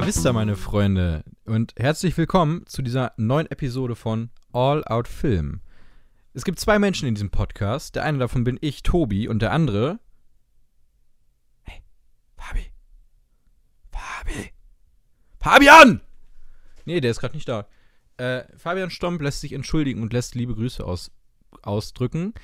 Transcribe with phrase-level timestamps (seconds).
[0.00, 1.24] la vista, meine Freunde.
[1.46, 5.62] Und herzlich willkommen zu dieser neuen Episode von All Out Film.
[6.34, 7.94] Es gibt zwei Menschen in diesem Podcast.
[7.94, 9.98] Der eine davon bin ich, Tobi, und der andere.
[11.62, 11.80] Hey,
[12.36, 12.66] Fabi.
[13.90, 14.52] Fabi.
[15.40, 16.02] Fabian!
[16.84, 17.66] Nee, der ist gerade nicht da.
[18.18, 21.10] Äh, Fabian Stomp lässt sich entschuldigen und lässt liebe Grüße aus,
[21.62, 22.34] ausdrücken.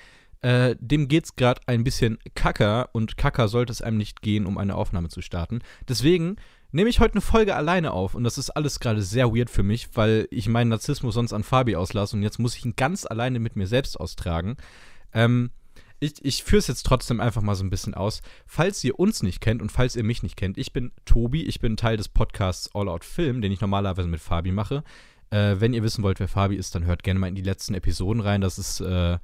[0.40, 4.56] Äh, dem geht's gerade ein bisschen kacker und kacker sollte es einem nicht gehen, um
[4.56, 5.60] eine Aufnahme zu starten.
[5.86, 6.36] Deswegen
[6.72, 9.62] nehme ich heute eine Folge alleine auf und das ist alles gerade sehr weird für
[9.62, 13.06] mich, weil ich meinen Narzissmus sonst an Fabi auslasse und jetzt muss ich ihn ganz
[13.06, 14.56] alleine mit mir selbst austragen.
[15.12, 15.50] Ähm,
[16.00, 18.22] ich, ich führe es jetzt trotzdem einfach mal so ein bisschen aus.
[18.44, 21.60] Falls ihr uns nicht kennt und falls ihr mich nicht kennt, ich bin Tobi, ich
[21.60, 24.82] bin Teil des Podcasts All Out Film, den ich normalerweise mit Fabi mache.
[25.30, 27.74] Äh, wenn ihr wissen wollt, wer Fabi ist, dann hört gerne mal in die letzten
[27.74, 28.40] Episoden rein.
[28.40, 29.18] Das ist äh,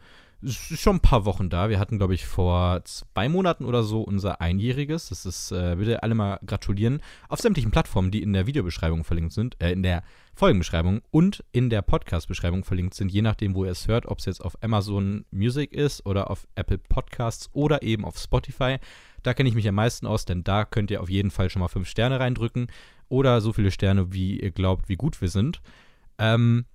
[0.45, 1.69] schon ein paar Wochen da.
[1.69, 5.09] Wir hatten, glaube ich, vor zwei Monaten oder so unser Einjähriges.
[5.09, 7.01] Das ist, äh, bitte alle mal gratulieren.
[7.29, 10.05] Auf sämtlichen Plattformen, die in der Videobeschreibung verlinkt sind, äh, in der
[10.35, 14.27] Folgenbeschreibung und in der Podcast-Beschreibung verlinkt sind, je nachdem, wo ihr es hört, ob es
[14.27, 18.77] jetzt auf Amazon Music ist oder auf Apple Podcasts oder eben auf Spotify.
[19.25, 21.61] Da kenne ich mich am meisten aus, denn da könnt ihr auf jeden Fall schon
[21.61, 22.69] mal fünf Sterne reindrücken
[23.09, 25.61] oder so viele Sterne, wie ihr glaubt, wie gut wir sind.
[26.19, 26.67] Ähm,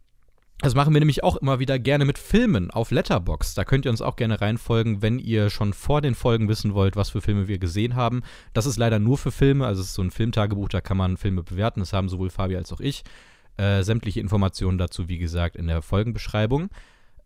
[0.60, 3.54] das machen wir nämlich auch immer wieder gerne mit Filmen auf Letterbox.
[3.54, 6.96] Da könnt ihr uns auch gerne reinfolgen, wenn ihr schon vor den Folgen wissen wollt,
[6.96, 8.22] was für Filme wir gesehen haben.
[8.54, 11.18] Das ist leider nur für Filme, also es ist so ein Filmtagebuch, da kann man
[11.18, 11.82] Filme bewerten.
[11.82, 13.04] Das haben sowohl Fabi als auch ich.
[13.58, 16.70] Äh, sämtliche Informationen dazu, wie gesagt, in der Folgenbeschreibung.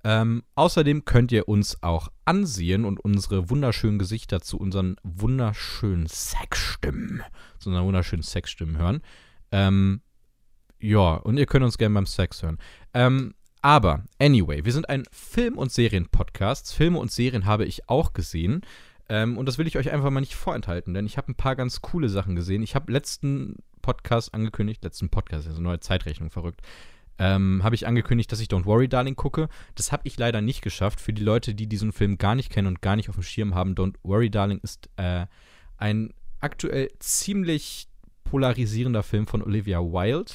[0.03, 7.23] Ähm, außerdem könnt ihr uns auch ansehen und unsere wunderschönen Gesichter zu unseren wunderschönen Sexstimmen,
[7.59, 9.01] zu unseren wunderschönen Sexstimmen hören.
[9.51, 10.01] Ähm,
[10.79, 12.57] ja, und ihr könnt uns gerne beim Sex hören.
[12.93, 16.73] Ähm, aber, anyway, wir sind ein Film- und Serien-Podcast.
[16.73, 18.61] Filme und Serien habe ich auch gesehen.
[19.09, 21.55] Ähm, und das will ich euch einfach mal nicht vorenthalten, denn ich habe ein paar
[21.55, 22.61] ganz coole Sachen gesehen.
[22.61, 26.61] Ich habe letzten Podcast angekündigt, letzten Podcast, also neue Zeitrechnung verrückt,
[27.19, 29.49] ähm, habe ich angekündigt, dass ich Don't Worry Darling gucke.
[29.75, 31.01] Das habe ich leider nicht geschafft.
[31.01, 33.55] Für die Leute, die diesen Film gar nicht kennen und gar nicht auf dem Schirm
[33.55, 35.25] haben, Don't Worry Darling ist äh,
[35.77, 37.87] ein aktuell ziemlich
[38.23, 40.33] polarisierender Film von Olivia Wilde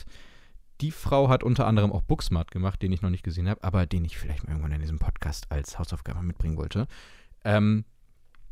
[0.83, 3.87] die Frau hat unter anderem auch Booksmart gemacht, den ich noch nicht gesehen habe, aber
[3.87, 6.89] den ich vielleicht mal irgendwann in diesem Podcast als Hausaufgabe mitbringen wollte.
[7.45, 7.85] Ähm,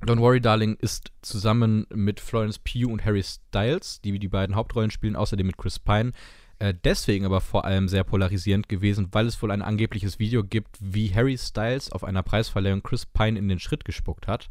[0.02, 4.90] Don't Worry Darling ist zusammen mit Florence Pugh und Harry Styles, die die beiden Hauptrollen
[4.90, 6.12] spielen, außerdem mit Chris Pine,
[6.60, 10.78] äh, deswegen aber vor allem sehr polarisierend gewesen, weil es wohl ein angebliches Video gibt,
[10.80, 14.48] wie Harry Styles auf einer Preisverleihung Chris Pine in den Schritt gespuckt hat.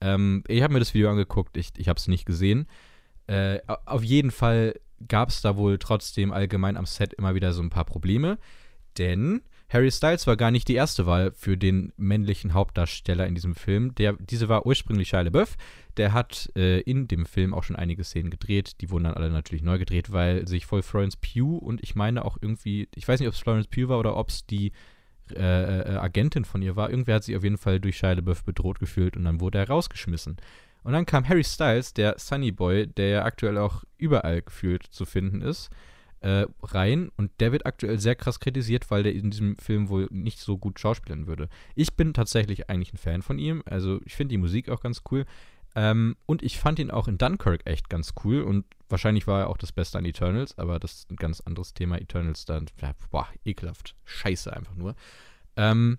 [0.00, 2.66] Ähm, ich habe mir das Video angeguckt, ich, ich habe es nicht gesehen.
[3.26, 4.74] Äh, auf jeden Fall
[5.06, 8.38] gab es da wohl trotzdem allgemein am Set immer wieder so ein paar Probleme,
[8.96, 13.54] denn Harry Styles war gar nicht die erste Wahl für den männlichen Hauptdarsteller in diesem
[13.54, 13.94] Film.
[13.96, 15.56] Der, diese war ursprünglich Shia LaBeouf.
[15.98, 18.80] Der hat äh, in dem Film auch schon einige Szenen gedreht.
[18.80, 22.24] Die wurden dann alle natürlich neu gedreht, weil sich voll Florence Pugh und ich meine
[22.24, 24.72] auch irgendwie, ich weiß nicht, ob es Florence Pugh war oder ob es die
[25.34, 26.88] äh, äh, Agentin von ihr war.
[26.88, 29.68] Irgendwer hat sich auf jeden Fall durch Shia LaBeouf bedroht gefühlt und dann wurde er
[29.68, 30.38] rausgeschmissen.
[30.82, 35.04] Und dann kam Harry Styles, der Sunny Boy, der ja aktuell auch überall gefühlt zu
[35.04, 35.70] finden ist,
[36.20, 37.10] äh, rein.
[37.16, 40.58] Und der wird aktuell sehr krass kritisiert, weil der in diesem Film wohl nicht so
[40.58, 41.48] gut schauspielen würde.
[41.74, 43.62] Ich bin tatsächlich eigentlich ein Fan von ihm.
[43.66, 45.26] Also ich finde die Musik auch ganz cool.
[45.74, 48.42] Ähm, und ich fand ihn auch in Dunkirk echt ganz cool.
[48.42, 51.74] Und wahrscheinlich war er auch das Beste an Eternals, aber das ist ein ganz anderes
[51.74, 51.98] Thema.
[52.00, 53.94] Eternals dann, ja, boah, ekelhaft.
[54.04, 54.94] Scheiße einfach nur.
[55.56, 55.98] Ähm,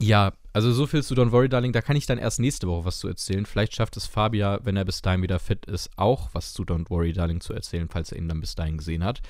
[0.00, 2.84] ja, also so viel zu Don't Worry Darling, da kann ich dann erst nächste Woche
[2.84, 3.44] was zu erzählen.
[3.44, 6.88] Vielleicht schafft es Fabia, wenn er bis dahin wieder fit ist, auch was zu Don't
[6.90, 9.20] Worry Darling zu erzählen, falls er ihn dann bis dahin gesehen hat.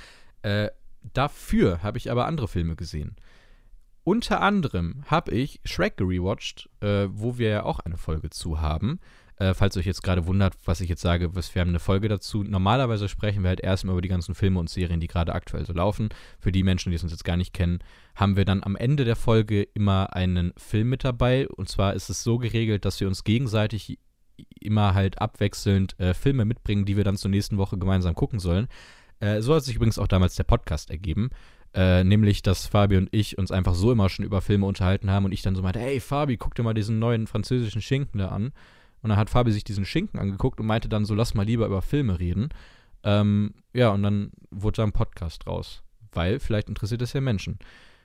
[0.43, 0.69] Äh,
[1.15, 3.17] dafür habe ich aber andere Filme gesehen.
[4.05, 9.01] Unter anderem habe ich Shrek gerewatcht, äh, wo wir ja auch eine Folge zu haben.
[9.37, 12.09] Äh, falls euch jetzt gerade wundert, was ich jetzt sage, was wir haben eine Folge
[12.09, 12.45] dazu.
[12.45, 15.73] Normalerweise sprechen wir halt erstmal über die ganzen Filme und Serien, die gerade aktuell so
[15.73, 16.11] laufen.
[16.39, 17.81] Für die Menschen, die es uns jetzt gar nicht kennen,
[18.15, 21.49] haben wir dann am Ende der Folge immer einen Film mit dabei.
[21.49, 23.99] Und zwar ist es so geregelt, dass wir uns gegenseitig
[24.61, 28.69] immer halt abwechselnd äh, Filme mitbringen, die wir dann zur nächsten Woche gemeinsam gucken sollen.
[29.21, 31.31] Äh, so hat sich übrigens auch damals der Podcast ergeben.
[31.75, 35.25] Äh, nämlich, dass Fabi und ich uns einfach so immer schon über Filme unterhalten haben
[35.25, 38.29] und ich dann so meinte, hey Fabi, guck dir mal diesen neuen französischen Schinken da
[38.29, 38.53] an.
[39.05, 41.67] Und dann hat Fabi sich diesen Schinken angeguckt und meinte dann so, lass mal lieber
[41.67, 42.49] über Filme reden.
[43.03, 45.83] Ähm, ja, und dann wurde da ein Podcast raus.
[46.11, 47.59] Weil vielleicht interessiert es ja Menschen.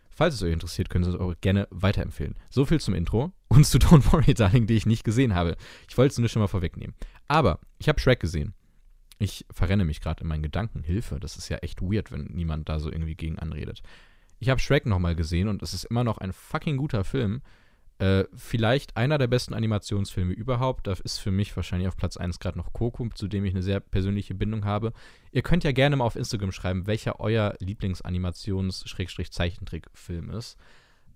[0.09, 2.35] Falls es euch interessiert, könnt ihr es auch gerne weiterempfehlen.
[2.49, 5.55] So viel zum Intro und zu Don't Worry Darling, die ich nicht gesehen habe.
[5.87, 6.93] Ich wollte es nur schon mal vorwegnehmen.
[7.29, 8.53] Aber ich habe Shrek gesehen.
[9.19, 10.83] Ich verrenne mich gerade in meinen Gedanken.
[10.83, 13.83] Hilfe, das ist ja echt weird, wenn niemand da so irgendwie gegen anredet.
[14.39, 17.41] Ich habe Shrek nochmal gesehen und es ist immer noch ein fucking guter Film.
[17.99, 20.87] Äh, vielleicht einer der besten Animationsfilme überhaupt.
[20.87, 23.61] Da ist für mich wahrscheinlich auf Platz 1 gerade noch Coco, zu dem ich eine
[23.61, 24.93] sehr persönliche Bindung habe.
[25.33, 30.57] Ihr könnt ja gerne mal auf Instagram schreiben, welcher euer Lieblingsanimations-Zeichentrickfilm ist.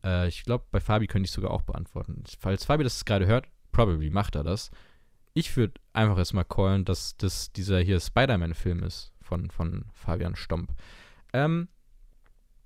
[0.03, 2.21] Äh, ich glaube, bei Fabi könnte ich sogar auch beantworten.
[2.37, 4.69] Falls Fabi das gerade hört, probably macht er das.
[5.33, 10.73] Ich würde einfach erstmal callen, dass das dieser hier Spider-Man-Film ist von, von Fabian Stomp.
[11.31, 11.69] Ähm,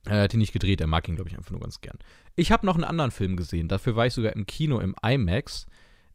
[0.10, 1.98] er hat ihn nicht gedreht, er mag ihn, glaube ich, einfach nur ganz gern.
[2.36, 3.68] Ich habe noch einen anderen Film gesehen.
[3.68, 5.66] Dafür war ich sogar im Kino im IMAX.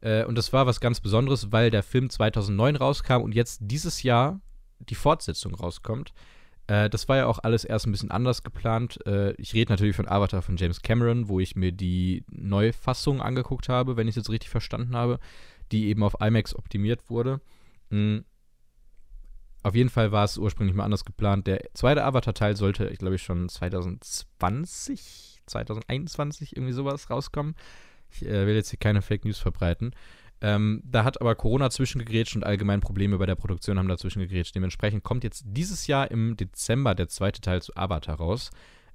[0.01, 4.03] Äh, und das war was ganz Besonderes, weil der Film 2009 rauskam und jetzt dieses
[4.03, 4.41] Jahr
[4.79, 6.13] die Fortsetzung rauskommt.
[6.67, 8.99] Äh, das war ja auch alles erst ein bisschen anders geplant.
[9.05, 13.69] Äh, ich rede natürlich von Avatar von James Cameron, wo ich mir die Neufassung angeguckt
[13.69, 15.19] habe, wenn ich es jetzt richtig verstanden habe,
[15.71, 17.41] die eben auf IMAX optimiert wurde.
[17.89, 18.25] Mhm.
[19.63, 21.47] Auf jeden Fall war es ursprünglich mal anders geplant.
[21.47, 27.55] Der zweite Avatar-Teil sollte, ich glaube, schon 2020, 2021 irgendwie sowas rauskommen.
[28.09, 29.95] Ich äh, will jetzt hier keine Fake News verbreiten.
[30.41, 34.53] Ähm, da hat aber Corona zwischengegrätscht und allgemein Probleme bei der Produktion haben dazwischen gegrätscht.
[34.53, 38.49] Dementsprechend kommt jetzt dieses Jahr im Dezember der zweite Teil zu Avatar raus.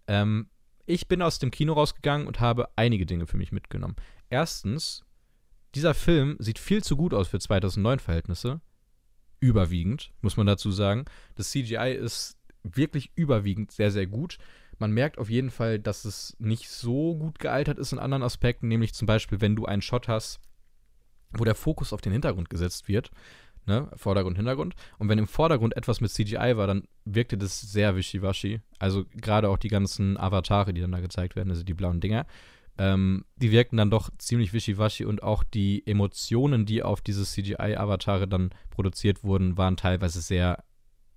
[0.07, 0.51] Ähm,
[0.85, 3.97] ich bin aus dem Kino rausgegangen und habe einige Dinge für mich mitgenommen.
[4.29, 5.05] Erstens,
[5.75, 8.61] dieser Film sieht viel zu gut aus für 2009 Verhältnisse.
[9.41, 11.05] Überwiegend, muss man dazu sagen.
[11.37, 14.39] Das CGI ist wirklich überwiegend sehr, sehr gut.
[14.79, 18.69] Man merkt auf jeden Fall, dass es nicht so gut gealtert ist in anderen Aspekten,
[18.69, 20.41] nämlich zum Beispiel, wenn du einen Shot hast,
[21.31, 23.11] wo der Fokus auf den Hintergrund gesetzt wird.
[23.67, 23.91] Ne?
[23.97, 24.75] Vordergrund, Hintergrund.
[24.99, 28.61] Und wenn im Vordergrund etwas mit CGI war, dann wirkte das sehr wischiwaschi.
[28.79, 32.27] Also gerade auch die ganzen Avatare, die dann da gezeigt werden, also die blauen Dinger,
[32.79, 38.29] ähm, die wirkten dann doch ziemlich wischiwaschi und auch die Emotionen, die auf diese CGI-Avatare
[38.29, 40.65] dann produziert wurden, waren teilweise sehr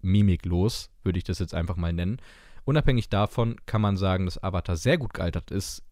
[0.02, 2.18] mimiklos, würde ich das jetzt einfach mal nennen.
[2.66, 5.84] Unabhängig davon kann man sagen, dass Avatar sehr gut gealtert ist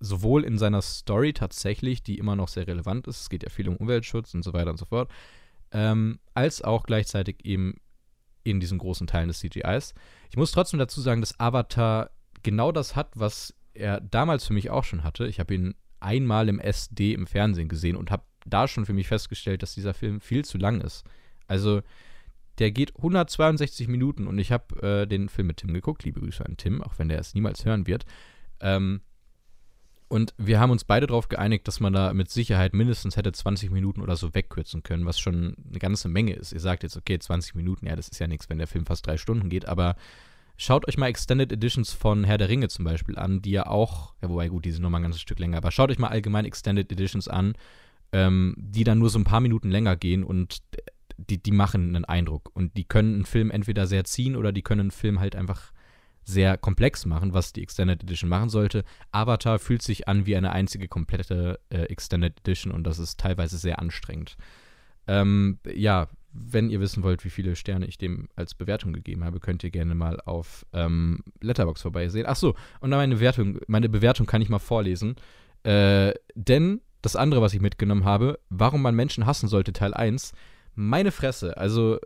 [0.00, 3.68] sowohl in seiner Story tatsächlich, die immer noch sehr relevant ist, es geht ja viel
[3.68, 5.10] um Umweltschutz und so weiter und so fort,
[5.72, 7.74] ähm, als auch gleichzeitig eben
[8.44, 9.94] in diesen großen Teilen des CGIs.
[10.30, 12.10] Ich muss trotzdem dazu sagen, dass Avatar
[12.42, 15.26] genau das hat, was er damals für mich auch schon hatte.
[15.26, 19.08] Ich habe ihn einmal im SD im Fernsehen gesehen und habe da schon für mich
[19.08, 21.04] festgestellt, dass dieser Film viel zu lang ist.
[21.48, 21.82] Also
[22.58, 26.04] der geht 162 Minuten und ich habe äh, den Film mit Tim geguckt.
[26.04, 28.06] Liebe Grüße an Tim, auch wenn der es niemals hören wird.
[28.60, 29.00] Ähm,
[30.08, 33.70] und wir haben uns beide darauf geeinigt, dass man da mit Sicherheit mindestens hätte 20
[33.72, 36.52] Minuten oder so wegkürzen können, was schon eine ganze Menge ist.
[36.52, 39.06] Ihr sagt jetzt, okay, 20 Minuten, ja, das ist ja nichts, wenn der Film fast
[39.06, 39.96] drei Stunden geht, aber
[40.56, 44.14] schaut euch mal Extended Editions von Herr der Ringe zum Beispiel an, die ja auch,
[44.22, 46.44] ja, wobei gut, die sind nochmal ein ganzes Stück länger, aber schaut euch mal allgemein
[46.44, 47.54] Extended Editions an,
[48.12, 50.62] ähm, die dann nur so ein paar Minuten länger gehen und
[51.18, 52.50] die, die machen einen Eindruck.
[52.54, 55.72] Und die können einen Film entweder sehr ziehen oder die können einen Film halt einfach
[56.24, 58.84] sehr komplex machen, was die Extended Edition machen sollte.
[59.12, 63.58] Avatar fühlt sich an wie eine einzige komplette äh, Extended Edition und das ist teilweise
[63.58, 64.36] sehr anstrengend.
[65.06, 69.40] Ähm, ja, wenn ihr wissen wollt, wie viele Sterne ich dem als Bewertung gegeben habe,
[69.40, 72.26] könnt ihr gerne mal auf ähm, Letterbox vorbeisehen.
[72.26, 75.16] Achso, und dann meine Bewertung, meine Bewertung kann ich mal vorlesen.
[75.62, 80.32] Äh, denn das andere, was ich mitgenommen habe, warum man Menschen hassen sollte, Teil 1,
[80.74, 81.98] meine Fresse, also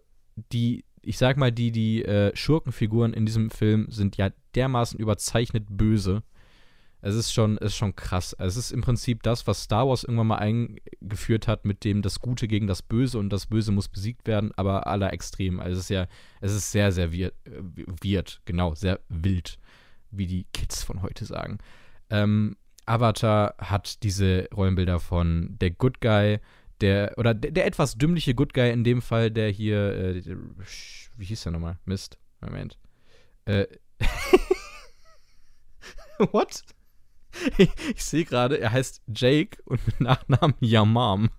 [0.52, 5.64] die ich sag mal, die, die äh, Schurkenfiguren in diesem Film sind ja dermaßen überzeichnet
[5.70, 6.22] böse.
[7.02, 8.36] Es ist schon, ist schon krass.
[8.38, 12.20] Es ist im Prinzip das, was Star Wars irgendwann mal eingeführt hat, mit dem das
[12.20, 15.60] Gute gegen das Böse und das Böse muss besiegt werden, aber aller extrem.
[15.60, 16.06] Also es ist ja,
[16.40, 17.62] es ist sehr, sehr weird, äh,
[18.02, 19.58] weird genau, sehr wild,
[20.10, 21.58] wie die Kids von heute sagen.
[22.10, 26.40] Ähm, Avatar hat diese Rollenbilder von der Good Guy,
[26.80, 30.36] der, oder der, der, etwas dümmliche Good Guy in dem Fall, der hier, äh,
[31.16, 31.78] wie hieß der nochmal?
[31.84, 32.18] Mist.
[32.40, 32.78] Moment.
[33.44, 33.66] Äh.
[36.32, 36.62] What?
[37.58, 41.30] Ich, ich sehe gerade, er heißt Jake und mit Nachnamen Yamam.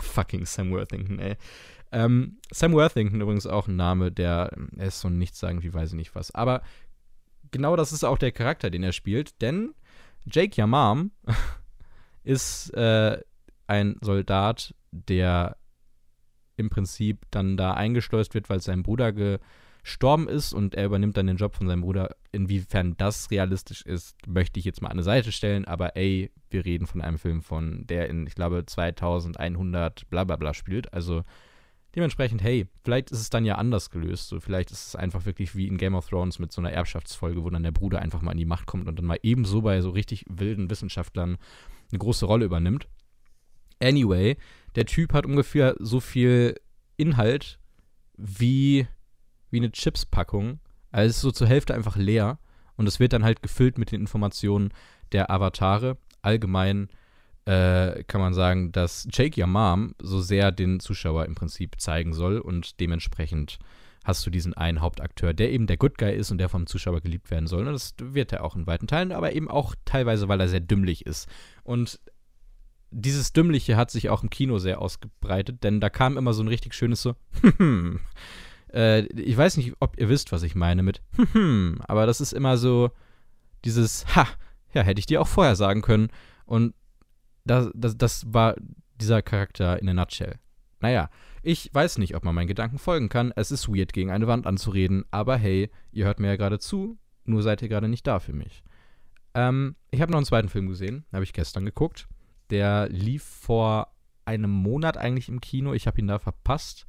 [0.00, 1.36] fucking Sam Worthington, ey.
[1.92, 5.90] Ähm, Sam Worthington übrigens auch ein Name, der, er ist so nichts sagen, wie weiß
[5.90, 6.34] ich nicht was.
[6.34, 6.62] Aber
[7.50, 9.74] genau das ist auch der Charakter, den er spielt, denn
[10.24, 11.10] Jake Yamam
[12.24, 13.20] ist äh,
[13.66, 15.56] ein Soldat, der
[16.56, 19.12] im Prinzip dann da eingeschleust wird, weil sein Bruder
[19.82, 22.14] gestorben ist und er übernimmt dann den Job von seinem Bruder.
[22.30, 26.64] Inwiefern das realistisch ist, möchte ich jetzt mal an eine Seite stellen, aber ey, wir
[26.64, 31.24] reden von einem Film von, der in, ich glaube, 2100 bla bla bla spielt, also
[31.94, 35.54] dementsprechend, hey, vielleicht ist es dann ja anders gelöst, so vielleicht ist es einfach wirklich
[35.56, 38.30] wie in Game of Thrones mit so einer Erbschaftsfolge, wo dann der Bruder einfach mal
[38.30, 41.38] an die Macht kommt und dann mal ebenso bei so richtig wilden Wissenschaftlern
[41.90, 42.88] eine große Rolle übernimmt.
[43.82, 44.36] Anyway,
[44.74, 46.54] der Typ hat ungefähr so viel
[46.96, 47.58] Inhalt
[48.16, 48.86] wie,
[49.52, 50.58] wie eine Chips-Packung.
[50.90, 52.38] Also es ist so zur Hälfte einfach leer
[52.76, 54.72] und es wird dann halt gefüllt mit den Informationen
[55.12, 55.98] der Avatare.
[56.22, 56.88] allgemein
[57.44, 62.12] äh, kann man sagen, dass Jake Your Mom so sehr den Zuschauer im Prinzip zeigen
[62.12, 63.58] soll und dementsprechend
[64.04, 67.00] hast du diesen einen Hauptakteur, der eben der Good Guy ist und der vom Zuschauer
[67.00, 67.66] geliebt werden soll.
[67.66, 70.60] Und das wird er auch in weiten Teilen, aber eben auch teilweise, weil er sehr
[70.60, 71.28] dümmlich ist.
[71.62, 72.00] Und
[72.90, 76.48] dieses Dümmliche hat sich auch im Kino sehr ausgebreitet, denn da kam immer so ein
[76.48, 77.14] richtig schönes so,
[78.72, 81.02] äh, ich weiß nicht, ob ihr wisst, was ich meine mit
[81.86, 82.90] aber das ist immer so
[83.64, 84.26] dieses, ha,
[84.74, 86.08] ja, hätte ich dir auch vorher sagen können.
[86.44, 86.74] Und
[87.44, 88.56] das, das, das war
[89.00, 90.38] dieser Charakter in a nutshell.
[90.80, 91.10] Naja,
[91.42, 93.32] ich weiß nicht, ob man meinen Gedanken folgen kann.
[93.36, 96.98] Es ist weird, gegen eine Wand anzureden, aber hey, ihr hört mir ja gerade zu,
[97.24, 98.62] nur seid ihr gerade nicht da für mich.
[99.34, 102.08] Ähm, ich habe noch einen zweiten Film gesehen, habe ich gestern geguckt.
[102.50, 105.72] Der lief vor einem Monat eigentlich im Kino.
[105.72, 106.86] Ich habe ihn da verpasst.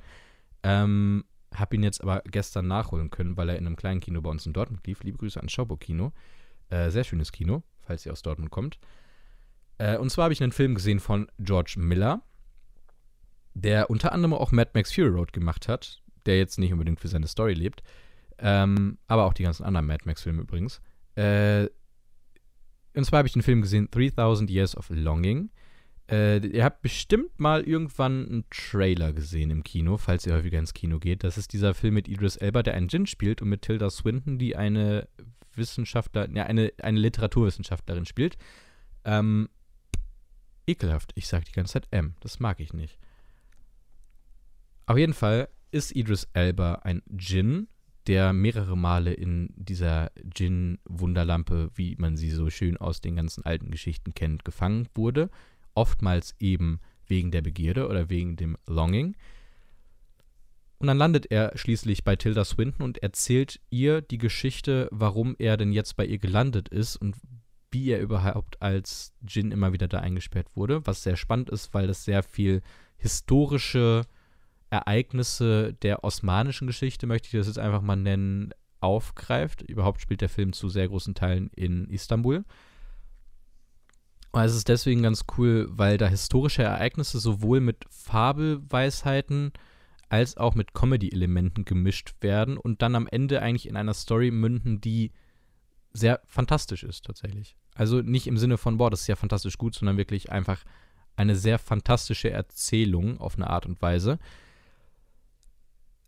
[0.63, 4.29] Ähm, habe ihn jetzt aber gestern nachholen können, weil er in einem kleinen Kino bei
[4.29, 5.03] uns in Dortmund lief.
[5.03, 6.11] Liebe Grüße an Schauburg Kino.
[6.69, 8.79] Äh, sehr schönes Kino, falls ihr aus Dortmund kommt.
[9.77, 12.21] Äh, und zwar habe ich einen Film gesehen von George Miller,
[13.53, 17.07] der unter anderem auch Mad Max Fury Road gemacht hat, der jetzt nicht unbedingt für
[17.07, 17.83] seine Story lebt,
[18.39, 20.81] ähm, aber auch die ganzen anderen Mad Max-Filme übrigens.
[21.15, 21.67] Äh,
[22.95, 25.49] und zwar habe ich den Film gesehen, 3000 Years of Longing.
[26.13, 30.75] Äh, ihr habt bestimmt mal irgendwann einen Trailer gesehen im Kino, falls ihr häufiger ins
[30.75, 31.23] Kino geht.
[31.23, 34.37] Das ist dieser Film mit Idris Elba, der einen Djinn spielt und mit Tilda Swinton,
[34.37, 35.07] die eine
[35.55, 38.37] Wissenschaftler, ja, eine, eine Literaturwissenschaftlerin spielt.
[39.05, 39.49] Ähm,
[40.67, 41.13] ekelhaft.
[41.15, 42.13] Ich sage die ganze Zeit M.
[42.19, 42.99] Das mag ich nicht.
[44.85, 47.69] Auf jeden Fall ist Idris Elba ein Djinn,
[48.05, 53.71] der mehrere Male in dieser Djinn-Wunderlampe, wie man sie so schön aus den ganzen alten
[53.71, 55.31] Geschichten kennt, gefangen wurde.
[55.75, 59.15] Oftmals eben wegen der Begierde oder wegen dem Longing.
[60.79, 65.55] Und dann landet er schließlich bei Tilda Swinton und erzählt ihr die Geschichte, warum er
[65.55, 67.15] denn jetzt bei ihr gelandet ist und
[67.71, 70.85] wie er überhaupt als Djinn immer wieder da eingesperrt wurde.
[70.85, 72.61] Was sehr spannend ist, weil das sehr viel
[72.97, 74.01] historische
[74.69, 79.61] Ereignisse der osmanischen Geschichte, möchte ich das jetzt einfach mal nennen, aufgreift.
[79.61, 82.43] Überhaupt spielt der Film zu sehr großen Teilen in Istanbul.
[84.33, 89.53] Und es ist deswegen ganz cool, weil da historische Ereignisse sowohl mit Fabelweisheiten
[90.09, 94.81] als auch mit Comedy-Elementen gemischt werden und dann am Ende eigentlich in einer Story münden,
[94.81, 95.11] die
[95.93, 97.55] sehr fantastisch ist tatsächlich.
[97.75, 100.63] Also nicht im Sinne von, boah, das ist ja fantastisch gut, sondern wirklich einfach
[101.15, 104.17] eine sehr fantastische Erzählung auf eine Art und Weise,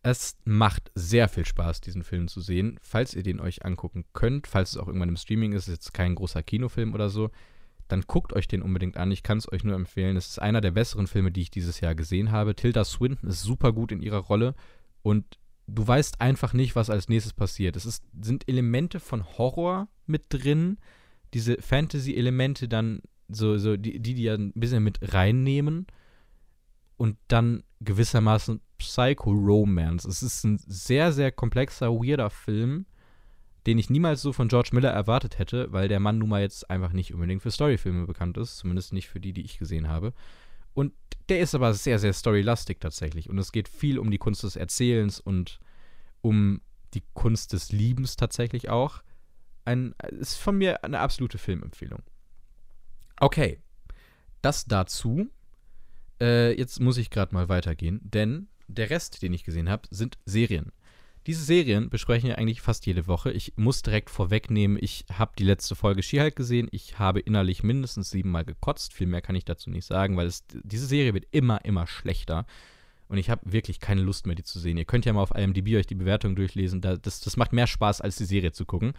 [0.02, 2.80] es macht sehr viel Spaß, diesen Film zu sehen.
[2.82, 5.94] Falls ihr den euch angucken könnt, falls es auch irgendwann im Streaming ist, ist jetzt
[5.94, 7.32] kein großer Kinofilm oder so,
[7.88, 9.12] dann guckt euch den unbedingt an.
[9.12, 10.18] Ich kann es euch nur empfehlen.
[10.18, 12.56] Es ist einer der besseren Filme, die ich dieses Jahr gesehen habe.
[12.56, 14.56] Tilda Swinton ist super gut in ihrer Rolle
[15.04, 15.38] und
[15.68, 17.76] du weißt einfach nicht, was als nächstes passiert.
[17.76, 20.78] Es ist, sind Elemente von Horror mit drin,
[21.34, 25.88] diese Fantasy-Elemente dann so, so die, die, die ja ein bisschen mit reinnehmen
[26.98, 30.08] und dann gewissermaßen Psycho-Romance.
[30.08, 32.86] Es ist ein sehr, sehr komplexer, weirder Film,
[33.66, 36.70] den ich niemals so von George Miller erwartet hätte, weil der Mann nun mal jetzt
[36.70, 40.14] einfach nicht unbedingt für Storyfilme bekannt ist, zumindest nicht für die, die ich gesehen habe.
[40.74, 40.94] Und
[41.30, 43.30] der ist aber sehr, sehr storylastig tatsächlich.
[43.30, 45.60] Und es geht viel um die Kunst des Erzählens und
[46.22, 46.62] um
[46.94, 49.02] die Kunst des Liebens tatsächlich auch.
[49.64, 52.04] Ein, ist von mir eine absolute Filmempfehlung.
[53.20, 53.60] Okay,
[54.42, 55.28] das dazu.
[56.22, 60.18] Äh, jetzt muss ich gerade mal weitergehen, denn der Rest, den ich gesehen habe, sind
[60.26, 60.72] Serien.
[61.28, 63.32] Diese Serien besprechen wir eigentlich fast jede Woche.
[63.32, 66.68] Ich muss direkt vorwegnehmen, ich habe die letzte Folge She-Hulk gesehen.
[66.72, 68.94] Ich habe innerlich mindestens siebenmal gekotzt.
[68.94, 72.46] Viel mehr kann ich dazu nicht sagen, weil es, diese Serie wird immer, immer schlechter.
[73.08, 74.78] Und ich habe wirklich keine Lust mehr, die zu sehen.
[74.78, 76.82] Ihr könnt ja mal auf IMDb euch die Bewertung durchlesen.
[76.82, 78.94] das, das macht mehr Spaß, als die Serie zu gucken.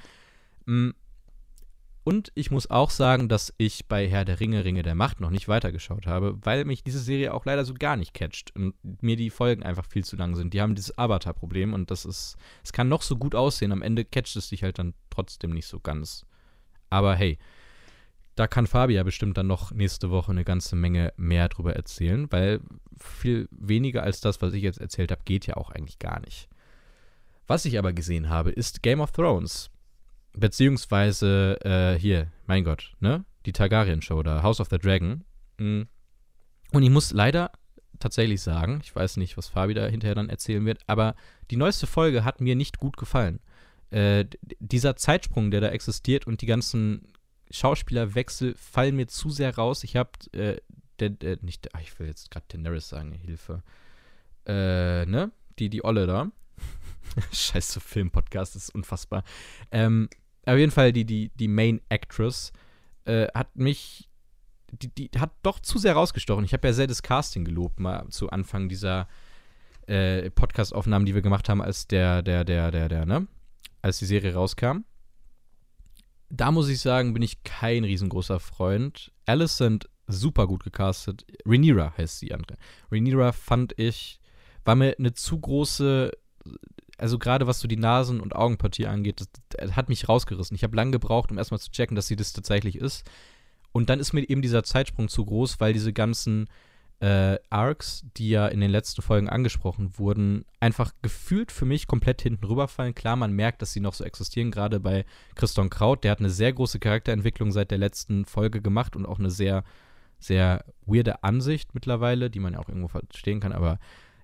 [2.06, 5.30] Und ich muss auch sagen, dass ich bei Herr der Ringe, Ringe der Macht noch
[5.30, 9.16] nicht weitergeschaut habe, weil mich diese Serie auch leider so gar nicht catcht und mir
[9.16, 10.54] die Folgen einfach viel zu lang sind.
[10.54, 14.04] Die haben dieses Avatar-Problem und das ist, es kann noch so gut aussehen, am Ende
[14.04, 16.24] catcht es dich halt dann trotzdem nicht so ganz.
[16.90, 17.38] Aber hey,
[18.36, 22.30] da kann Fabi ja bestimmt dann noch nächste Woche eine ganze Menge mehr drüber erzählen,
[22.30, 22.60] weil
[22.96, 26.48] viel weniger als das, was ich jetzt erzählt habe, geht ja auch eigentlich gar nicht.
[27.48, 29.70] Was ich aber gesehen habe, ist Game of Thrones.
[30.36, 33.24] Beziehungsweise, äh, hier, mein Gott, ne?
[33.46, 35.24] Die Targaryen-Show da, House of the Dragon.
[35.58, 35.88] Mhm.
[36.72, 37.52] Und ich muss leider
[37.98, 41.14] tatsächlich sagen, ich weiß nicht, was Fabi da hinterher dann erzählen wird, aber
[41.50, 43.40] die neueste Folge hat mir nicht gut gefallen.
[43.90, 44.26] Äh,
[44.58, 47.12] dieser Zeitsprung, der da existiert und die ganzen
[47.50, 49.84] Schauspielerwechsel fallen mir zu sehr raus.
[49.84, 50.56] Ich habe, äh,
[50.98, 53.62] der, der, nicht, ach, ich will jetzt gerade Daenerys sagen, Hilfe.
[54.46, 55.30] Äh, ne?
[55.58, 56.30] Die, die Olle da.
[57.32, 59.22] Scheiße, Filmpodcast, ist unfassbar.
[59.70, 60.08] Ähm,
[60.46, 62.52] auf jeden Fall die, die, die Main Actress
[63.04, 64.08] äh, hat mich
[64.72, 66.44] die, die hat doch zu sehr rausgestochen.
[66.44, 69.08] Ich habe ja sehr das Casting gelobt, mal zu Anfang dieser
[69.86, 73.26] äh, Podcast-Aufnahmen, die wir gemacht haben, als der, der, der, der, der, ne?
[73.82, 74.84] Als die Serie rauskam.
[76.28, 79.12] Da muss ich sagen, bin ich kein riesengroßer Freund.
[79.26, 81.24] Alicent super gut gecastet.
[81.44, 82.56] Rhaenyra heißt die andere.
[82.90, 84.20] Rhaenyra fand ich,
[84.64, 86.10] war mir eine zu große,
[86.98, 90.54] also gerade was so die Nasen- und Augenpartie angeht, das, das hat mich rausgerissen.
[90.54, 93.08] Ich habe lange gebraucht, um erstmal zu checken, dass sie das tatsächlich ist.
[93.72, 96.48] Und dann ist mir eben dieser Zeitsprung zu groß, weil diese ganzen
[97.00, 102.22] äh, Arcs, die ja in den letzten Folgen angesprochen wurden, einfach gefühlt für mich komplett
[102.22, 102.94] hinten rüberfallen.
[102.94, 106.04] Klar, man merkt, dass sie noch so existieren, gerade bei Christian Kraut.
[106.04, 109.62] Der hat eine sehr große Charakterentwicklung seit der letzten Folge gemacht und auch eine sehr,
[110.18, 113.52] sehr weirde Ansicht mittlerweile, die man ja auch irgendwo verstehen kann.
[113.52, 113.78] Aber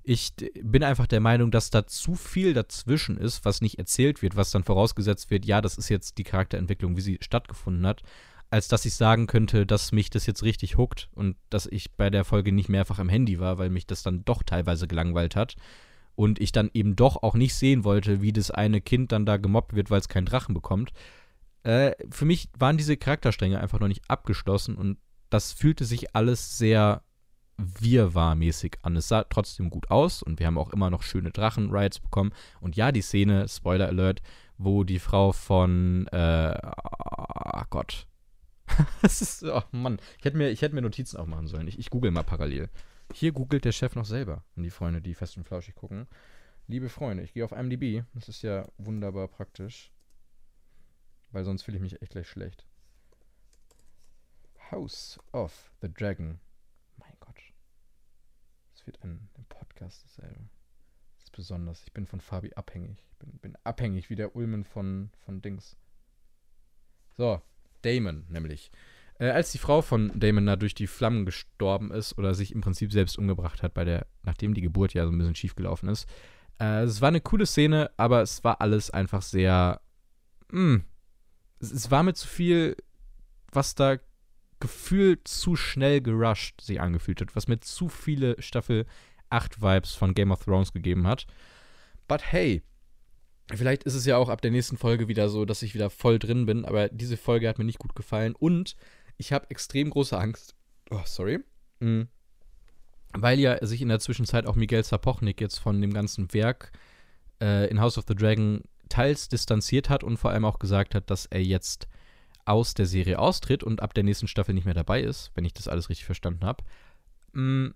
[0.05, 4.37] ich bin einfach der Meinung, dass da zu viel dazwischen ist, was nicht erzählt wird,
[4.37, 8.03] was dann vorausgesetzt wird, ja, das ist jetzt die Charakterentwicklung, wie sie stattgefunden hat
[8.53, 12.11] als dass ich sagen könnte, dass mich das jetzt richtig huckt und dass ich bei
[12.11, 15.57] der Folge nicht mehrfach am Handy war, weil mich das dann doch teilweise gelangweilt hat.
[16.17, 19.39] Und ich dann eben doch auch nicht sehen wollte, wie das eine Kind dann da
[19.39, 20.93] gemobbt wird, weil es keinen Drachen bekommt.
[21.63, 24.99] Äh, für mich waren diese Charakterstränge einfach noch nicht abgeschlossen und
[25.31, 27.03] das fühlte sich alles sehr
[27.81, 28.97] wirrwarrmäßig an.
[28.97, 32.33] Es sah trotzdem gut aus und wir haben auch immer noch schöne Drachen-Rides bekommen.
[32.61, 34.23] Und ja, die Szene, Spoiler Alert,
[34.59, 38.07] wo die Frau von, äh, oh Gott,
[39.02, 41.69] das ist, oh Mann, ich hätte mir, ich hätte mir Notizen auch machen sollen.
[41.69, 42.69] Ich, ich google mal parallel.
[43.12, 44.45] Hier googelt der Chef noch selber.
[44.57, 46.07] Und die Freunde, die fest und flauschig gucken.
[46.69, 48.04] Liebe Freunde, ich gehe auf IMDb.
[48.14, 49.92] Das ist ja wunderbar praktisch.
[51.31, 52.66] Weil sonst fühle ich mich echt gleich schlecht.
[54.71, 56.38] House of the Dragon.
[58.85, 60.49] Wird ein, ein Podcast dasselbe.
[61.17, 61.83] Das ist besonders.
[61.85, 63.07] Ich bin von Fabi abhängig.
[63.11, 65.77] Ich bin, bin abhängig wie der Ulmen von, von Dings.
[67.17, 67.41] So,
[67.83, 68.71] Damon nämlich.
[69.19, 72.61] Äh, als die Frau von Damon da durch die Flammen gestorben ist oder sich im
[72.61, 75.88] Prinzip selbst umgebracht hat, bei der, nachdem die Geburt ja so ein bisschen schief gelaufen
[75.88, 76.09] ist.
[76.59, 79.81] Äh, es war eine coole Szene, aber es war alles einfach sehr.
[80.51, 80.85] Mh, hm,
[81.61, 82.77] es, es war mir zu viel,
[83.53, 83.99] was da
[84.62, 88.87] gefühlt zu schnell gerusht sich angefühlt hat, was mir zu viele Staffel
[89.29, 91.27] 8 Vibes von Game of Thrones gegeben hat.
[92.07, 92.62] But hey,
[93.53, 96.20] Vielleicht ist es ja auch ab der nächsten Folge wieder so, dass ich wieder voll
[96.20, 98.77] drin bin, aber diese Folge hat mir nicht gut gefallen und
[99.18, 100.55] ich habe extrem große Angst.
[100.90, 101.40] Oh, sorry.
[101.81, 102.07] Mhm.
[103.12, 106.70] Weil ja sich in der Zwischenzeit auch Miguel Sapochnik jetzt von dem ganzen Werk
[107.42, 111.11] äh, in House of the Dragon teils distanziert hat und vor allem auch gesagt hat,
[111.11, 111.88] dass er jetzt
[112.44, 115.52] aus der Serie austritt und ab der nächsten Staffel nicht mehr dabei ist, wenn ich
[115.52, 116.64] das alles richtig verstanden habe.
[117.33, 117.74] Mhm.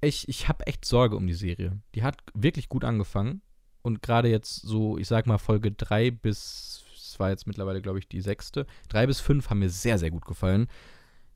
[0.00, 1.78] Ich, ich habe echt Sorge um die Serie.
[1.94, 3.42] Die hat wirklich gut angefangen
[3.82, 7.98] und gerade jetzt so, ich sag mal, Folge 3 bis, es war jetzt mittlerweile, glaube
[7.98, 10.68] ich, die sechste, 3 bis 5 haben mir sehr, sehr gut gefallen.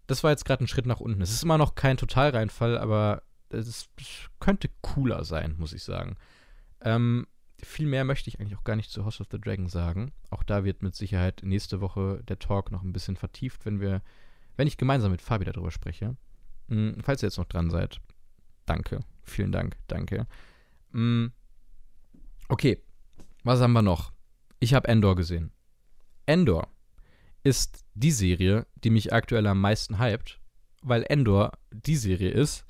[0.07, 1.21] Das war jetzt gerade ein Schritt nach unten.
[1.21, 3.89] Es ist immer noch kein Totalreinfall, aber es
[4.41, 6.17] könnte cooler sein, muss ich sagen.
[6.81, 7.27] Ähm,
[7.63, 10.13] viel mehr möchte ich eigentlich auch gar nicht zu House of the Dragon sagen.
[10.31, 14.03] Auch da wird mit Sicherheit nächste Woche der Talk noch ein bisschen vertieft, wenn wir,
[14.57, 16.17] wenn ich gemeinsam mit Fabi darüber spreche.
[16.69, 18.01] Hm, falls ihr jetzt noch dran seid,
[18.67, 19.01] danke.
[19.23, 20.27] Vielen Dank, danke.
[20.93, 21.33] Hm,
[22.49, 22.81] Okay,
[23.43, 24.13] was haben wir noch?
[24.61, 25.51] Ich habe Endor gesehen.
[26.27, 26.69] Endor
[27.43, 30.41] ist die Serie, die mich aktuell am meisten hypt,
[30.83, 32.65] weil Endor die Serie ist,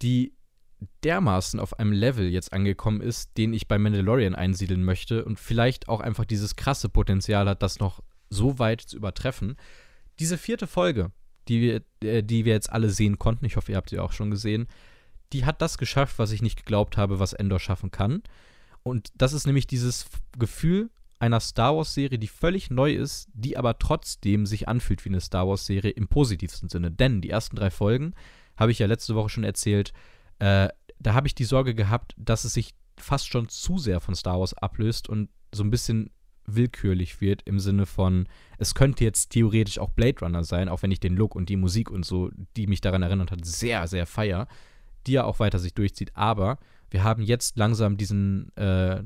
[0.00, 0.33] die
[1.02, 5.88] dermaßen auf einem Level jetzt angekommen ist, den ich bei Mandalorian einsiedeln möchte und vielleicht
[5.88, 9.56] auch einfach dieses krasse Potenzial hat, das noch so weit zu übertreffen.
[10.18, 11.10] Diese vierte Folge,
[11.48, 14.12] die wir, äh, die wir jetzt alle sehen konnten, ich hoffe, ihr habt sie auch
[14.12, 14.66] schon gesehen,
[15.32, 18.22] die hat das geschafft, was ich nicht geglaubt habe, was Endor schaffen kann.
[18.82, 20.06] Und das ist nämlich dieses
[20.38, 25.20] Gefühl einer Star Wars-Serie, die völlig neu ist, die aber trotzdem sich anfühlt wie eine
[25.20, 26.90] Star Wars-Serie im positivsten Sinne.
[26.90, 28.14] Denn die ersten drei Folgen,
[28.56, 29.92] habe ich ja letzte Woche schon erzählt,
[30.38, 30.68] äh,
[30.98, 34.38] da habe ich die Sorge gehabt, dass es sich fast schon zu sehr von Star
[34.38, 36.10] Wars ablöst und so ein bisschen
[36.46, 40.90] willkürlich wird im Sinne von, es könnte jetzt theoretisch auch Blade Runner sein, auch wenn
[40.90, 44.06] ich den Look und die Musik und so, die mich daran erinnert hat, sehr, sehr
[44.06, 44.46] feier,
[45.06, 46.12] die ja auch weiter sich durchzieht.
[46.14, 46.58] Aber
[46.90, 49.02] wir haben jetzt langsam diesen, äh,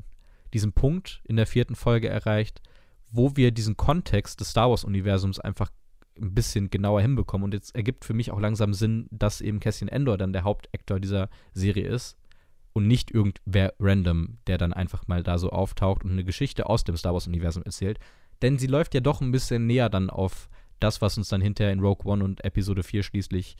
[0.53, 2.61] diesen Punkt in der vierten Folge erreicht,
[3.11, 5.69] wo wir diesen Kontext des Star Wars-Universums einfach
[6.21, 7.45] ein bisschen genauer hinbekommen.
[7.45, 10.99] Und jetzt ergibt für mich auch langsam Sinn, dass eben Cassian Endor dann der Hauptaktor
[10.99, 12.17] dieser Serie ist
[12.73, 16.83] und nicht irgendwer random, der dann einfach mal da so auftaucht und eine Geschichte aus
[16.83, 17.99] dem Star Wars-Universum erzählt.
[18.41, 21.73] Denn sie läuft ja doch ein bisschen näher dann auf das, was uns dann hinterher
[21.73, 23.57] in Rogue One und Episode 4 schließlich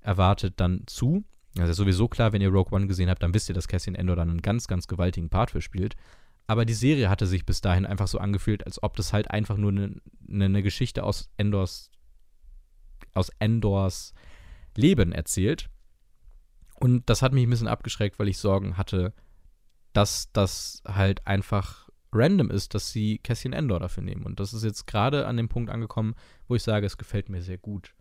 [0.00, 1.24] erwartet, dann zu.
[1.58, 3.94] Also ist sowieso klar, wenn ihr Rogue One gesehen habt, dann wisst ihr, dass Cassian
[3.94, 5.96] Endor dann einen ganz, ganz gewaltigen Part für spielt.
[6.46, 9.56] Aber die Serie hatte sich bis dahin einfach so angefühlt, als ob das halt einfach
[9.56, 11.90] nur eine, eine, eine Geschichte aus Endors
[13.14, 14.14] aus Endors
[14.76, 15.68] Leben erzählt.
[16.80, 19.12] Und das hat mich ein bisschen abgeschreckt, weil ich Sorgen hatte,
[19.92, 24.24] dass das halt einfach random ist, dass sie Cassian Endor dafür nehmen.
[24.24, 26.14] Und das ist jetzt gerade an dem Punkt angekommen,
[26.48, 27.94] wo ich sage, es gefällt mir sehr gut.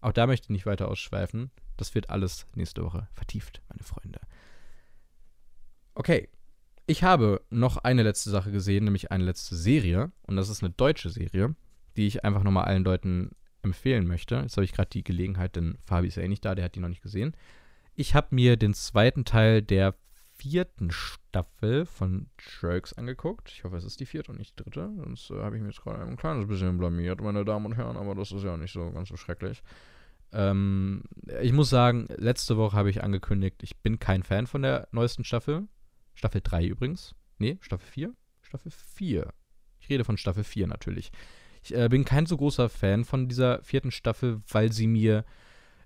[0.00, 1.50] Auch da möchte ich nicht weiter ausschweifen.
[1.76, 4.20] Das wird alles nächste Woche vertieft, meine Freunde.
[5.94, 6.28] Okay.
[6.90, 10.10] Ich habe noch eine letzte Sache gesehen, nämlich eine letzte Serie.
[10.22, 11.54] Und das ist eine deutsche Serie,
[11.98, 14.36] die ich einfach nochmal allen Leuten empfehlen möchte.
[14.36, 16.76] Jetzt habe ich gerade die Gelegenheit, denn Fabi ist ja eh nicht da, der hat
[16.76, 17.36] die noch nicht gesehen.
[17.94, 19.96] Ich habe mir den zweiten Teil der
[20.38, 22.30] vierten Staffel von
[22.62, 23.52] Jerks angeguckt.
[23.52, 24.90] Ich hoffe, es ist die vierte und nicht die dritte.
[24.96, 27.98] Sonst äh, habe ich mich jetzt gerade ein kleines bisschen blamiert, meine Damen und Herren,
[27.98, 29.62] aber das ist ja nicht so ganz so schrecklich.
[30.32, 31.02] Ähm,
[31.42, 35.24] ich muss sagen, letzte Woche habe ich angekündigt, ich bin kein Fan von der neuesten
[35.24, 35.68] Staffel.
[36.18, 37.14] Staffel 3 übrigens.
[37.38, 38.12] Nee, Staffel 4?
[38.42, 39.32] Staffel 4.
[39.78, 41.12] Ich rede von Staffel 4 natürlich.
[41.62, 45.24] Ich äh, bin kein so großer Fan von dieser vierten Staffel, weil sie mir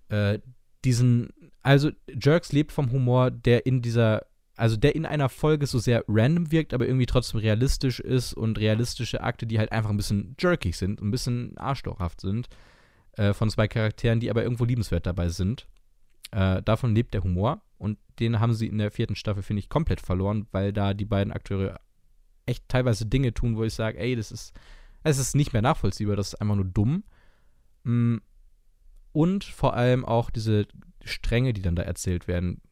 [0.09, 0.39] äh,
[0.87, 1.35] diesen.
[1.63, 4.25] Also, Jerks lebt vom Humor, der in dieser.
[4.57, 8.59] Also, der in einer Folge so sehr random wirkt, aber irgendwie trotzdem realistisch ist und
[8.59, 12.49] realistische Akte, die halt einfach ein bisschen jerkig sind, ein bisschen arschlochhaft sind.
[13.19, 15.67] Äh, von zwei Charakteren, die aber irgendwo liebenswert dabei sind.
[16.31, 19.69] Äh, davon lebt der Humor und den haben sie in der vierten Staffel, finde ich,
[19.69, 21.81] komplett verloren, weil da die beiden Akteure
[22.47, 24.55] echt teilweise Dinge tun, wo ich sage, ey, das ist
[25.05, 27.05] es ist nicht mehr nachvollziehbar, das ist einfach nur dumm.
[27.85, 28.19] Mm.
[29.13, 30.67] Und vor allem auch diese
[31.05, 32.63] Stränge, die dann da erzählt werden,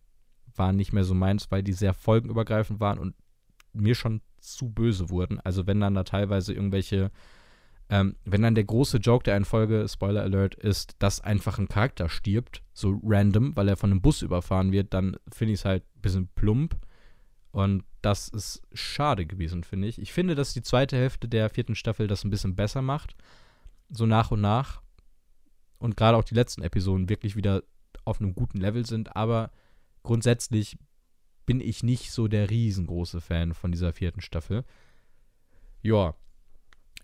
[0.55, 3.15] waren nicht mehr so meins, weil die sehr folgenübergreifend waren und
[3.73, 5.39] mir schon zu böse wurden.
[5.41, 7.11] Also wenn dann da teilweise irgendwelche,
[7.93, 11.67] ähm, wenn dann der große Joke der einen Folge, Spoiler Alert, ist, dass einfach ein
[11.67, 15.65] Charakter stirbt, so random, weil er von einem Bus überfahren wird, dann finde ich es
[15.65, 16.77] halt ein bisschen plump.
[17.51, 20.01] Und das ist schade gewesen, finde ich.
[20.01, 23.17] Ich finde, dass die zweite Hälfte der vierten Staffel das ein bisschen besser macht.
[23.89, 24.83] So nach und nach.
[25.79, 27.65] Und gerade auch die letzten Episoden wirklich wieder
[28.05, 29.17] auf einem guten Level sind.
[29.17, 29.51] Aber
[30.05, 30.79] grundsätzlich
[31.45, 34.65] bin ich nicht so der riesengroße Fan von dieser vierten Staffel.
[35.83, 36.15] Ja.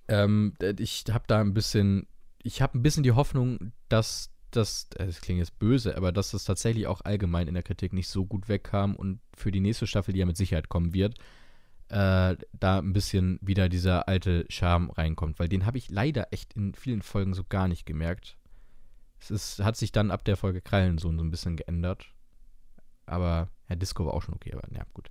[0.08, 2.06] Ähm, ich habe da ein bisschen.
[2.42, 6.30] Ich habe ein bisschen die Hoffnung, dass dass, äh, das klingt jetzt böse, aber dass
[6.30, 9.86] das tatsächlich auch allgemein in der Kritik nicht so gut wegkam und für die nächste
[9.86, 11.18] Staffel, die ja mit Sicherheit kommen wird,
[11.88, 16.54] äh, da ein bisschen wieder dieser alte Charme reinkommt, weil den habe ich leider echt
[16.54, 18.36] in vielen Folgen so gar nicht gemerkt.
[19.20, 22.06] Es ist, hat sich dann ab der Folge Krallensohn so ein bisschen geändert.
[23.06, 25.08] Aber ja, Disco war auch schon okay, aber ja, gut.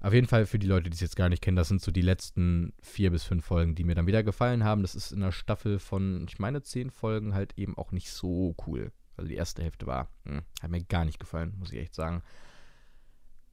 [0.00, 1.90] Auf jeden Fall für die Leute, die es jetzt gar nicht kennen, das sind so
[1.90, 4.82] die letzten vier bis fünf Folgen, die mir dann wieder gefallen haben.
[4.82, 8.54] Das ist in einer Staffel von, ich meine, zehn Folgen halt eben auch nicht so
[8.66, 8.92] cool.
[9.16, 12.22] Also die erste Hälfte war, hm, hat mir gar nicht gefallen, muss ich echt sagen.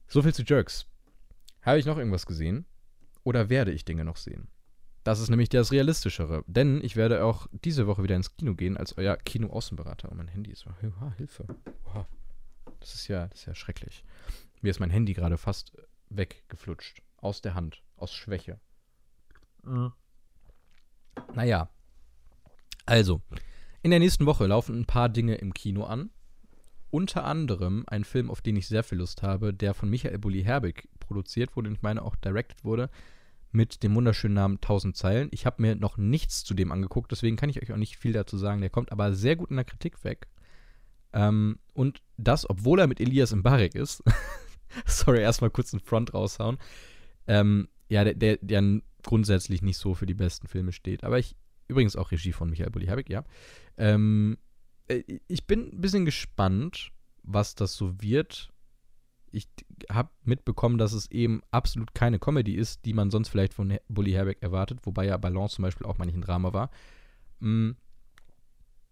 [0.06, 0.86] So viel zu Jerks.
[1.60, 2.64] Habe ich noch irgendwas gesehen?
[3.24, 4.48] Oder werde ich Dinge noch sehen?
[5.04, 6.44] Das ist nämlich das Realistischere.
[6.46, 10.08] Denn ich werde auch diese Woche wieder ins Kino gehen als euer Kino-Außenberater.
[10.10, 10.64] Oh, mein Handy ist.
[11.16, 11.46] Hilfe.
[12.80, 14.04] Das ist ja, das ist ja schrecklich.
[14.62, 15.72] Mir ist mein Handy gerade fast
[16.10, 17.02] weggeflutscht.
[17.16, 17.82] Aus der Hand.
[17.96, 18.60] Aus Schwäche.
[19.64, 19.92] Mhm.
[21.34, 21.68] Naja.
[22.86, 23.20] Also,
[23.82, 26.10] in der nächsten Woche laufen ein paar Dinge im Kino an.
[26.90, 30.88] Unter anderem ein Film, auf den ich sehr viel Lust habe, der von Michael Bulli-Herbig
[31.00, 32.88] produziert wurde und ich meine auch directed wurde,
[33.52, 35.28] mit dem wunderschönen Namen 1000 Zeilen.
[35.32, 38.12] Ich habe mir noch nichts zu dem angeguckt, deswegen kann ich euch auch nicht viel
[38.12, 38.60] dazu sagen.
[38.60, 40.28] Der kommt aber sehr gut in der Kritik weg.
[41.12, 44.02] Ähm, und das, obwohl er mit Elias Mbarek ist.
[44.86, 46.58] Sorry, erstmal kurz einen Front raushauen.
[47.26, 51.04] Ähm, ja, der, der, der, grundsätzlich nicht so für die besten Filme steht.
[51.04, 51.36] Aber ich,
[51.68, 53.24] übrigens auch Regie von Michael Bulli-Herbig, ja.
[53.76, 54.38] Ähm,
[54.88, 58.52] äh, ich bin ein bisschen gespannt, was das so wird.
[59.30, 59.46] Ich
[59.90, 64.12] habe mitbekommen, dass es eben absolut keine Comedy ist, die man sonst vielleicht von Bully
[64.12, 66.70] Herbeck erwartet, wobei ja Balance zum Beispiel auch mal nicht ein Drama war.
[67.40, 67.72] Mm,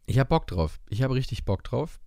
[0.04, 0.78] ich habe Bock drauf.
[0.90, 2.00] Ich habe richtig Bock drauf.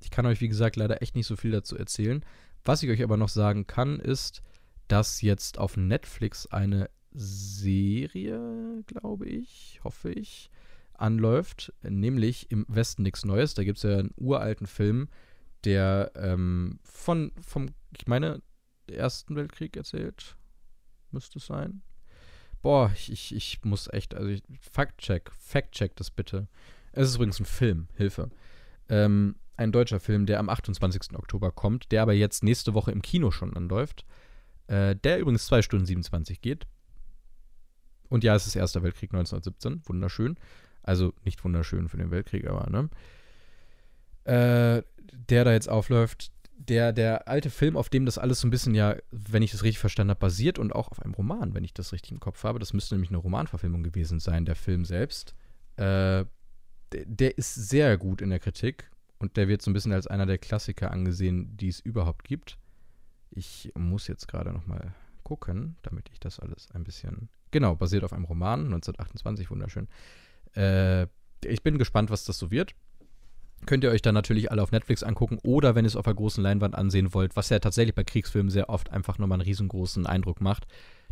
[0.00, 2.24] Ich kann euch, wie gesagt, leider echt nicht so viel dazu erzählen.
[2.64, 4.42] Was ich euch aber noch sagen kann, ist,
[4.88, 10.50] dass jetzt auf Netflix eine Serie, glaube ich, hoffe ich,
[10.94, 13.54] anläuft, nämlich im Westen nichts Neues.
[13.54, 15.08] Da gibt es ja einen uralten Film,
[15.64, 18.42] der ähm, von, vom, ich meine,
[18.86, 20.36] Ersten Weltkrieg erzählt.
[21.10, 21.82] Müsste es sein.
[22.62, 26.48] Boah, ich, ich, ich muss echt, also Fact-check, Fact-check das bitte.
[26.92, 28.30] Es ist übrigens ein Film, Hilfe.
[28.88, 31.14] Ähm, ein deutscher Film, der am 28.
[31.14, 34.06] Oktober kommt, der aber jetzt nächste Woche im Kino schon anläuft.
[34.66, 36.66] Äh, der übrigens 2 Stunden 27 geht.
[38.08, 39.82] Und ja, es ist Erster Weltkrieg 1917.
[39.84, 40.36] Wunderschön.
[40.82, 42.88] Also nicht wunderschön für den Weltkrieg, aber ne?
[44.24, 48.50] Äh, der da jetzt aufläuft, der, der alte Film, auf dem das alles so ein
[48.50, 51.64] bisschen ja, wenn ich das richtig verstanden habe, basiert und auch auf einem Roman, wenn
[51.64, 52.58] ich das richtig im Kopf habe.
[52.58, 55.34] Das müsste nämlich eine Romanverfilmung gewesen sein, der Film selbst.
[55.76, 56.24] Äh,
[56.92, 60.06] der, der ist sehr gut in der Kritik und der wird so ein bisschen als
[60.06, 62.58] einer der Klassiker angesehen, die es überhaupt gibt.
[63.30, 67.28] Ich muss jetzt gerade noch mal gucken, damit ich das alles ein bisschen.
[67.52, 69.86] Genau, basiert auf einem Roman, 1928, wunderschön.
[70.56, 71.06] Äh,
[71.44, 72.74] ich bin gespannt, was das so wird.
[73.66, 76.14] Könnt ihr euch dann natürlich alle auf Netflix angucken oder wenn ihr es auf der
[76.14, 80.06] großen Leinwand ansehen wollt, was ja tatsächlich bei Kriegsfilmen sehr oft einfach nochmal einen riesengroßen
[80.06, 80.66] Eindruck macht,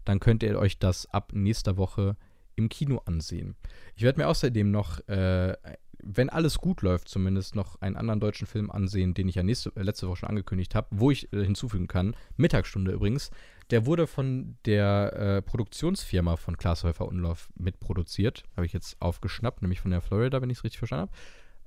[0.07, 2.17] dann könnt ihr euch das ab nächster Woche
[2.57, 3.55] im Kino ansehen.
[3.95, 5.55] Ich werde mir außerdem noch, äh,
[6.03, 9.73] wenn alles gut läuft, zumindest noch einen anderen deutschen Film ansehen, den ich ja nächste,
[9.77, 12.15] äh, letzte Woche schon angekündigt habe, wo ich äh, hinzufügen kann.
[12.37, 13.31] Mittagsstunde übrigens.
[13.71, 18.45] Der wurde von der äh, Produktionsfirma von Klaas Häufer Unlauf mitproduziert.
[18.57, 21.11] Habe ich jetzt aufgeschnappt, nämlich von der Florida, wenn ich es richtig verstanden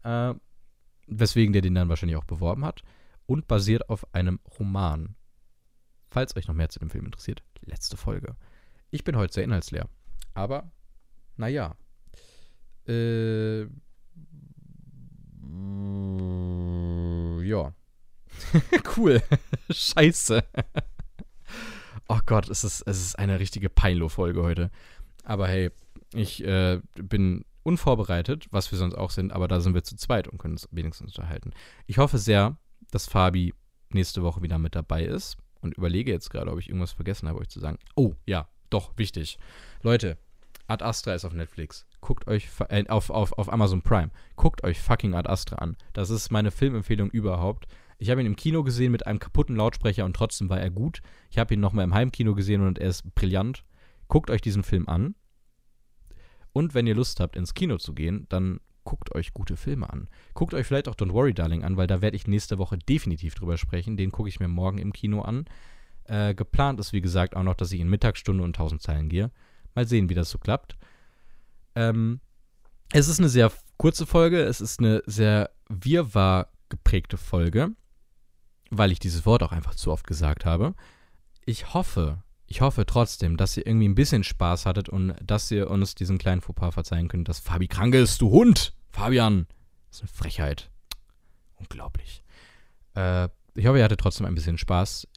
[0.03, 0.35] habe.
[0.35, 0.39] Äh,
[1.07, 2.83] weswegen der den dann wahrscheinlich auch beworben hat.
[3.27, 5.15] Und basiert auf einem Roman.
[6.09, 8.35] Falls euch noch mehr zu dem Film interessiert, letzte Folge.
[8.89, 9.87] Ich bin heute sehr inhaltsleer.
[10.33, 10.71] Aber,
[11.37, 11.75] naja.
[12.87, 13.67] Äh.
[17.43, 17.73] Ja.
[18.97, 19.21] cool.
[19.71, 20.43] Scheiße.
[22.07, 24.71] oh Gott, es ist, es ist eine richtige Peinlo-Folge heute.
[25.23, 25.71] Aber hey,
[26.13, 30.27] ich äh, bin unvorbereitet, was wir sonst auch sind, aber da sind wir zu zweit
[30.27, 31.51] und können uns wenigstens unterhalten.
[31.85, 32.57] Ich hoffe sehr,
[32.89, 33.53] dass Fabi
[33.89, 37.39] nächste Woche wieder mit dabei ist und überlege jetzt gerade, ob ich irgendwas vergessen habe,
[37.39, 37.77] euch zu sagen.
[37.95, 39.37] Oh, ja, doch, wichtig.
[39.83, 40.17] Leute,
[40.71, 41.85] Ad Astra ist auf Netflix.
[41.99, 44.09] Guckt euch, äh, auf, auf, auf Amazon Prime.
[44.37, 45.75] Guckt euch fucking Ad Astra an.
[45.93, 47.67] Das ist meine Filmempfehlung überhaupt.
[47.97, 51.01] Ich habe ihn im Kino gesehen mit einem kaputten Lautsprecher und trotzdem war er gut.
[51.29, 53.63] Ich habe ihn nochmal im Heimkino gesehen und er ist brillant.
[54.07, 55.13] Guckt euch diesen Film an.
[56.53, 60.09] Und wenn ihr Lust habt, ins Kino zu gehen, dann guckt euch gute Filme an.
[60.33, 63.35] Guckt euch vielleicht auch Don't Worry Darling an, weil da werde ich nächste Woche definitiv
[63.35, 63.97] drüber sprechen.
[63.97, 65.45] Den gucke ich mir morgen im Kino an.
[66.05, 69.31] Äh, geplant ist, wie gesagt, auch noch, dass ich in Mittagsstunde und 1000 Zeilen gehe.
[69.75, 70.77] Mal sehen, wie das so klappt.
[71.75, 72.19] Ähm,
[72.91, 74.41] es ist eine sehr kurze Folge.
[74.41, 77.71] Es ist eine sehr wirrwarr geprägte Folge,
[78.69, 80.73] weil ich dieses Wort auch einfach zu oft gesagt habe.
[81.45, 85.69] Ich hoffe, ich hoffe trotzdem, dass ihr irgendwie ein bisschen Spaß hattet und dass ihr
[85.69, 88.73] uns diesen kleinen Fauxpas verzeihen könnt, dass Fabi krank ist, du Hund!
[88.89, 89.47] Fabian!
[89.89, 90.69] Das ist eine Frechheit.
[91.55, 92.23] Unglaublich.
[92.95, 95.07] Äh, ich hoffe, ihr hattet trotzdem ein bisschen Spaß,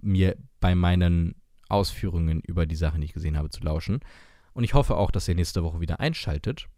[0.00, 1.34] mir bei meinen
[1.72, 4.00] Ausführungen über die Sachen, die ich gesehen habe, zu lauschen.
[4.52, 6.68] Und ich hoffe auch, dass ihr nächste Woche wieder einschaltet.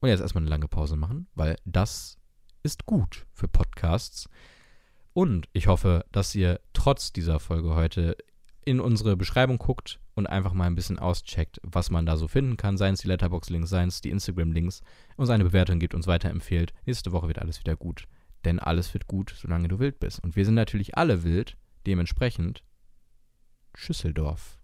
[0.00, 2.18] Und jetzt erstmal eine lange Pause machen, weil das
[2.62, 4.28] ist gut für Podcasts.
[5.12, 8.16] Und ich hoffe, dass ihr trotz dieser Folge heute
[8.64, 12.56] in unsere Beschreibung guckt und einfach mal ein bisschen auscheckt, was man da so finden
[12.56, 12.76] kann.
[12.76, 14.82] Seien es die Letterbox-Links, seien es die Instagram-Links,
[15.16, 16.72] uns eine Bewertung gibt, uns weiterempfehlt.
[16.86, 18.06] Nächste Woche wird alles wieder gut.
[18.44, 20.22] Denn alles wird gut, solange du wild bist.
[20.22, 22.62] Und wir sind natürlich alle wild, dementsprechend
[23.74, 24.58] Schüsseldorf.